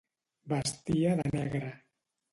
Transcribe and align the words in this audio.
Vestia 0.53 1.13
de 1.21 1.29
negre. 1.37 1.73